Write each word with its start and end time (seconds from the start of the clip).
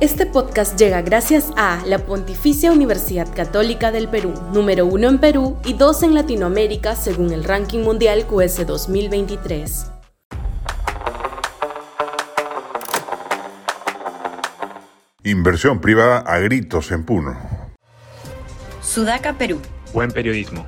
Este 0.00 0.24
podcast 0.24 0.78
llega 0.78 1.02
gracias 1.02 1.52
a 1.58 1.84
la 1.84 1.98
Pontificia 1.98 2.72
Universidad 2.72 3.28
Católica 3.34 3.92
del 3.92 4.08
Perú, 4.08 4.32
número 4.50 4.86
uno 4.86 5.10
en 5.10 5.18
Perú 5.18 5.58
y 5.62 5.74
dos 5.74 6.02
en 6.02 6.14
Latinoamérica 6.14 6.96
según 6.96 7.32
el 7.32 7.44
ranking 7.44 7.80
mundial 7.80 8.26
QS 8.26 8.66
2023. 8.66 9.92
Inversión 15.24 15.82
privada 15.82 16.20
a 16.20 16.38
gritos 16.38 16.90
en 16.92 17.04
Puno. 17.04 17.36
Sudaca, 18.80 19.34
Perú. 19.34 19.60
Buen 19.92 20.12
periodismo. 20.12 20.66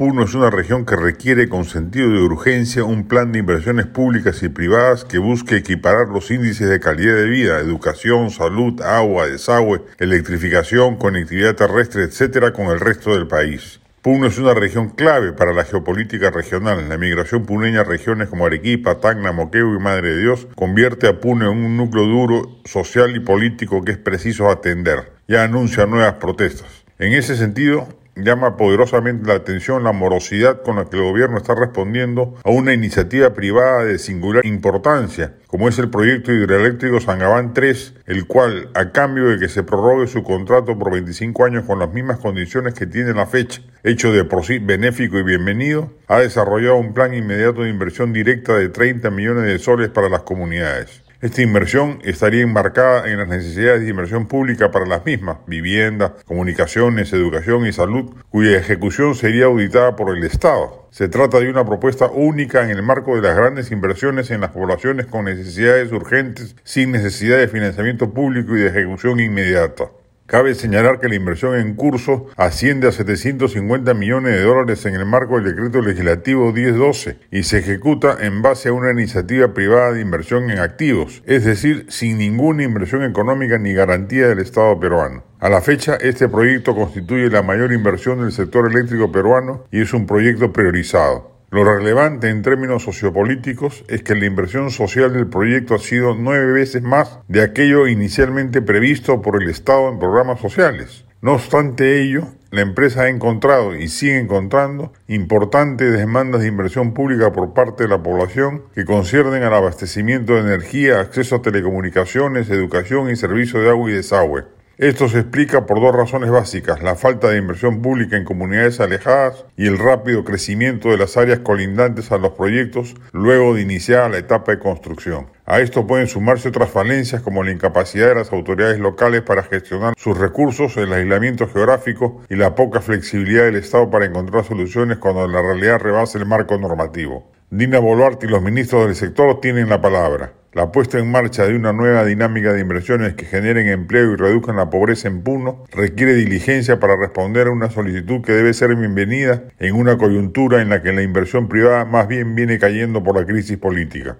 Puno 0.00 0.24
es 0.24 0.32
una 0.32 0.48
región 0.48 0.86
que 0.86 0.96
requiere 0.96 1.50
con 1.50 1.66
sentido 1.66 2.08
de 2.08 2.22
urgencia 2.22 2.84
un 2.84 3.06
plan 3.06 3.32
de 3.32 3.40
inversiones 3.40 3.84
públicas 3.84 4.42
y 4.42 4.48
privadas 4.48 5.04
que 5.04 5.18
busque 5.18 5.56
equiparar 5.56 6.08
los 6.08 6.30
índices 6.30 6.70
de 6.70 6.80
calidad 6.80 7.16
de 7.16 7.28
vida, 7.28 7.58
educación, 7.58 8.30
salud, 8.30 8.80
agua, 8.80 9.26
desagüe, 9.26 9.82
electrificación, 9.98 10.96
conectividad 10.96 11.54
terrestre, 11.54 12.04
etc. 12.04 12.50
con 12.50 12.68
el 12.68 12.80
resto 12.80 13.12
del 13.14 13.28
país. 13.28 13.80
Puno 14.00 14.28
es 14.28 14.38
una 14.38 14.54
región 14.54 14.88
clave 14.88 15.34
para 15.34 15.52
la 15.52 15.64
geopolítica 15.64 16.30
regional. 16.30 16.88
La 16.88 16.96
migración 16.96 17.44
puneña 17.44 17.80
a 17.80 17.84
regiones 17.84 18.30
como 18.30 18.46
Arequipa, 18.46 19.00
Tacna, 19.00 19.32
Moquegua 19.32 19.76
y 19.76 19.82
Madre 19.82 20.14
de 20.14 20.22
Dios 20.22 20.48
convierte 20.54 21.08
a 21.08 21.20
Puno 21.20 21.52
en 21.52 21.58
un 21.58 21.76
núcleo 21.76 22.06
duro 22.06 22.56
social 22.64 23.14
y 23.14 23.20
político 23.20 23.84
que 23.84 23.92
es 23.92 23.98
preciso 23.98 24.48
atender. 24.48 25.12
Ya 25.28 25.42
anuncia 25.42 25.84
nuevas 25.84 26.14
protestas. 26.14 26.68
En 26.98 27.12
ese 27.12 27.36
sentido, 27.36 27.86
llama 28.16 28.56
poderosamente 28.56 29.26
la 29.26 29.34
atención 29.34 29.84
la 29.84 29.92
morosidad 29.92 30.62
con 30.62 30.76
la 30.76 30.84
que 30.86 30.96
el 30.96 31.02
gobierno 31.02 31.38
está 31.38 31.54
respondiendo 31.54 32.34
a 32.44 32.50
una 32.50 32.72
iniciativa 32.72 33.32
privada 33.34 33.84
de 33.84 33.98
singular 33.98 34.44
importancia, 34.44 35.34
como 35.46 35.68
es 35.68 35.78
el 35.78 35.90
proyecto 35.90 36.32
hidroeléctrico 36.32 37.00
Sangabán 37.00 37.54
3, 37.54 37.94
el 38.06 38.26
cual, 38.26 38.70
a 38.74 38.92
cambio 38.92 39.28
de 39.28 39.38
que 39.38 39.48
se 39.48 39.62
prorrogue 39.62 40.06
su 40.06 40.22
contrato 40.22 40.78
por 40.78 40.92
25 40.92 41.44
años 41.44 41.64
con 41.64 41.78
las 41.78 41.92
mismas 41.92 42.18
condiciones 42.18 42.74
que 42.74 42.86
tiene 42.86 43.14
la 43.14 43.26
fecha, 43.26 43.62
hecho 43.82 44.12
de 44.12 44.24
por 44.24 44.44
sí 44.44 44.58
benéfico 44.58 45.18
y 45.18 45.22
bienvenido, 45.22 45.92
ha 46.06 46.20
desarrollado 46.20 46.76
un 46.76 46.94
plan 46.94 47.14
inmediato 47.14 47.62
de 47.62 47.70
inversión 47.70 48.12
directa 48.12 48.54
de 48.54 48.68
30 48.68 49.10
millones 49.10 49.44
de 49.44 49.58
soles 49.58 49.88
para 49.88 50.08
las 50.08 50.22
comunidades. 50.22 51.02
Esta 51.22 51.42
inversión 51.42 51.98
estaría 52.02 52.40
embarcada 52.40 53.06
en 53.10 53.18
las 53.18 53.28
necesidades 53.28 53.82
de 53.82 53.90
inversión 53.90 54.26
pública 54.26 54.70
para 54.70 54.86
las 54.86 55.04
mismas, 55.04 55.36
vivienda, 55.46 56.14
comunicaciones, 56.24 57.12
educación 57.12 57.66
y 57.66 57.74
salud, 57.74 58.14
cuya 58.30 58.56
ejecución 58.56 59.14
sería 59.14 59.44
auditada 59.44 59.96
por 59.96 60.16
el 60.16 60.24
Estado. 60.24 60.88
Se 60.90 61.08
trata 61.08 61.38
de 61.38 61.50
una 61.50 61.66
propuesta 61.66 62.06
única 62.06 62.64
en 62.64 62.70
el 62.70 62.82
marco 62.82 63.16
de 63.16 63.20
las 63.20 63.36
grandes 63.36 63.70
inversiones 63.70 64.30
en 64.30 64.40
las 64.40 64.52
poblaciones 64.52 65.04
con 65.04 65.26
necesidades 65.26 65.92
urgentes, 65.92 66.56
sin 66.64 66.90
necesidad 66.90 67.36
de 67.36 67.48
financiamiento 67.48 68.14
público 68.14 68.56
y 68.56 68.60
de 68.60 68.68
ejecución 68.68 69.20
inmediata. 69.20 69.90
Cabe 70.30 70.54
señalar 70.54 71.00
que 71.00 71.08
la 71.08 71.16
inversión 71.16 71.56
en 71.56 71.74
curso 71.74 72.26
asciende 72.36 72.86
a 72.86 72.92
750 72.92 73.94
millones 73.94 74.32
de 74.32 74.42
dólares 74.42 74.86
en 74.86 74.94
el 74.94 75.04
marco 75.04 75.34
del 75.34 75.56
decreto 75.56 75.80
legislativo 75.80 76.52
1012 76.52 77.18
y 77.32 77.42
se 77.42 77.58
ejecuta 77.58 78.16
en 78.20 78.40
base 78.40 78.68
a 78.68 78.72
una 78.72 78.92
iniciativa 78.92 79.52
privada 79.54 79.90
de 79.90 80.00
inversión 80.00 80.48
en 80.52 80.60
activos, 80.60 81.24
es 81.26 81.44
decir, 81.44 81.86
sin 81.88 82.18
ninguna 82.18 82.62
inversión 82.62 83.02
económica 83.02 83.58
ni 83.58 83.72
garantía 83.72 84.28
del 84.28 84.38
Estado 84.38 84.78
peruano. 84.78 85.24
A 85.40 85.48
la 85.48 85.62
fecha, 85.62 85.96
este 85.96 86.28
proyecto 86.28 86.76
constituye 86.76 87.28
la 87.28 87.42
mayor 87.42 87.72
inversión 87.72 88.20
del 88.20 88.30
sector 88.30 88.70
eléctrico 88.70 89.10
peruano 89.10 89.64
y 89.72 89.80
es 89.80 89.92
un 89.92 90.06
proyecto 90.06 90.52
priorizado. 90.52 91.39
Lo 91.52 91.64
relevante 91.64 92.28
en 92.28 92.42
términos 92.42 92.84
sociopolíticos 92.84 93.84
es 93.88 94.04
que 94.04 94.14
la 94.14 94.26
inversión 94.26 94.70
social 94.70 95.12
del 95.12 95.26
proyecto 95.26 95.74
ha 95.74 95.80
sido 95.80 96.14
nueve 96.14 96.52
veces 96.52 96.80
más 96.80 97.18
de 97.26 97.42
aquello 97.42 97.88
inicialmente 97.88 98.62
previsto 98.62 99.20
por 99.20 99.42
el 99.42 99.50
Estado 99.50 99.88
en 99.88 99.98
programas 99.98 100.40
sociales. 100.40 101.04
No 101.22 101.32
obstante 101.32 102.00
ello, 102.02 102.28
la 102.52 102.60
empresa 102.60 103.02
ha 103.02 103.08
encontrado 103.08 103.74
y 103.74 103.88
sigue 103.88 104.20
encontrando 104.20 104.92
importantes 105.08 105.92
demandas 105.92 106.42
de 106.42 106.48
inversión 106.48 106.94
pública 106.94 107.32
por 107.32 107.52
parte 107.52 107.82
de 107.82 107.88
la 107.88 108.00
población 108.00 108.62
que 108.72 108.84
conciernen 108.84 109.42
al 109.42 109.54
abastecimiento 109.54 110.34
de 110.34 110.42
energía, 110.42 111.00
acceso 111.00 111.34
a 111.34 111.42
telecomunicaciones, 111.42 112.48
educación 112.48 113.10
y 113.10 113.16
servicio 113.16 113.60
de 113.60 113.70
agua 113.70 113.90
y 113.90 113.94
desagüe. 113.94 114.44
Esto 114.80 115.10
se 115.10 115.18
explica 115.18 115.66
por 115.66 115.78
dos 115.78 115.94
razones 115.94 116.30
básicas, 116.30 116.82
la 116.82 116.94
falta 116.94 117.28
de 117.28 117.36
inversión 117.36 117.82
pública 117.82 118.16
en 118.16 118.24
comunidades 118.24 118.80
alejadas 118.80 119.44
y 119.54 119.66
el 119.66 119.76
rápido 119.76 120.24
crecimiento 120.24 120.88
de 120.88 120.96
las 120.96 121.18
áreas 121.18 121.40
colindantes 121.40 122.10
a 122.12 122.16
los 122.16 122.32
proyectos 122.32 122.94
luego 123.12 123.54
de 123.54 123.60
iniciar 123.60 124.10
la 124.10 124.16
etapa 124.16 124.52
de 124.52 124.58
construcción. 124.58 125.26
A 125.44 125.60
esto 125.60 125.86
pueden 125.86 126.06
sumarse 126.06 126.48
otras 126.48 126.70
falencias 126.70 127.20
como 127.20 127.42
la 127.42 127.50
incapacidad 127.50 128.08
de 128.08 128.14
las 128.14 128.32
autoridades 128.32 128.78
locales 128.78 129.20
para 129.20 129.42
gestionar 129.42 129.92
sus 129.98 130.16
recursos, 130.16 130.74
el 130.78 130.94
aislamiento 130.94 131.46
geográfico 131.46 132.22
y 132.30 132.36
la 132.36 132.54
poca 132.54 132.80
flexibilidad 132.80 133.44
del 133.44 133.56
Estado 133.56 133.90
para 133.90 134.06
encontrar 134.06 134.46
soluciones 134.46 134.96
cuando 134.96 135.28
la 135.28 135.42
realidad 135.42 135.78
rebasa 135.78 136.16
el 136.16 136.24
marco 136.24 136.56
normativo. 136.56 137.30
Dina 137.50 137.80
Boluarte 137.80 138.24
y 138.24 138.30
los 138.30 138.40
ministros 138.40 138.86
del 138.86 138.96
sector 138.96 139.42
tienen 139.42 139.68
la 139.68 139.82
palabra. 139.82 140.39
La 140.52 140.72
puesta 140.72 140.98
en 140.98 141.08
marcha 141.08 141.46
de 141.46 141.54
una 141.54 141.72
nueva 141.72 142.04
dinámica 142.04 142.52
de 142.52 142.60
inversiones 142.60 143.14
que 143.14 143.24
generen 143.24 143.68
empleo 143.68 144.12
y 144.12 144.16
reduzcan 144.16 144.56
la 144.56 144.68
pobreza 144.68 145.06
en 145.06 145.22
Puno 145.22 145.62
requiere 145.70 146.14
diligencia 146.14 146.80
para 146.80 146.96
responder 146.96 147.46
a 147.46 147.52
una 147.52 147.70
solicitud 147.70 148.20
que 148.20 148.32
debe 148.32 148.52
ser 148.52 148.74
bienvenida 148.74 149.44
en 149.60 149.76
una 149.76 149.96
coyuntura 149.96 150.60
en 150.60 150.68
la 150.68 150.82
que 150.82 150.92
la 150.92 151.02
inversión 151.02 151.48
privada 151.48 151.84
más 151.84 152.08
bien 152.08 152.34
viene 152.34 152.58
cayendo 152.58 153.00
por 153.04 153.16
la 153.16 153.24
crisis 153.24 153.58
política. 153.58 154.16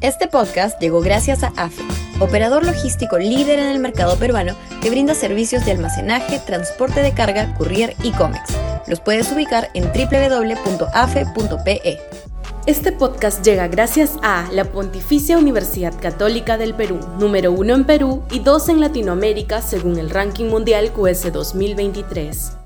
Este 0.00 0.26
podcast 0.26 0.80
llegó 0.80 1.02
gracias 1.02 1.44
a 1.44 1.52
AFE, 1.56 1.84
operador 2.18 2.66
logístico 2.66 3.16
líder 3.16 3.60
en 3.60 3.68
el 3.68 3.78
mercado 3.78 4.18
peruano 4.18 4.56
que 4.82 4.90
brinda 4.90 5.14
servicios 5.14 5.64
de 5.64 5.70
almacenaje, 5.70 6.40
transporte 6.44 7.00
de 7.00 7.14
carga, 7.14 7.54
courier 7.54 7.94
y 8.02 8.10
cómics 8.10 8.59
los 8.90 9.00
puedes 9.00 9.32
ubicar 9.32 9.70
en 9.72 9.84
www.afe.pe. 9.84 11.40
Este 12.66 12.92
podcast 12.92 13.42
llega 13.42 13.68
gracias 13.68 14.18
a 14.22 14.46
la 14.52 14.66
Pontificia 14.66 15.38
Universidad 15.38 15.98
Católica 15.98 16.58
del 16.58 16.74
Perú, 16.74 17.00
número 17.18 17.52
uno 17.52 17.74
en 17.74 17.84
Perú 17.84 18.22
y 18.30 18.40
dos 18.40 18.68
en 18.68 18.80
Latinoamérica 18.80 19.62
según 19.62 19.98
el 19.98 20.10
ranking 20.10 20.46
mundial 20.46 20.92
QS 20.92 21.32
2023. 21.32 22.59